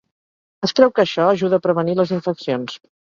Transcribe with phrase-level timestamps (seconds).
[0.67, 2.81] Es creu que això ajuda a prevenir les infeccions.